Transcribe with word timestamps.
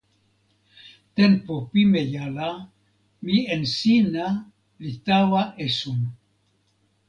tenpo 1.15 1.53
pimeja 1.71 2.25
la, 2.37 2.49
mi 3.25 3.37
en 3.53 3.63
sina 3.77 4.25
li 4.81 4.91
tawa 5.07 5.41
esun. 5.65 5.99